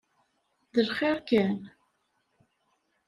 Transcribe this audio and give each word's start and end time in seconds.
D 0.73 0.75
lxiṛ 0.87 1.17
kan? 1.29 1.57